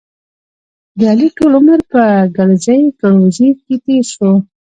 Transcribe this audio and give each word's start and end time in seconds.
د 0.97 0.99
علي 1.11 1.27
ټول 1.37 1.51
عمر 1.59 1.79
په 1.91 2.01
ګړزې 2.35 2.79
ګړوزې 2.99 3.49
کې 3.63 3.75
تېر 3.85 4.03
شو. 4.13 4.31